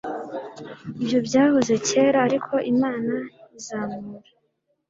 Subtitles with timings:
[1.01, 3.13] Ibyo byahoze kera Ariko Imana
[3.57, 4.27] izamura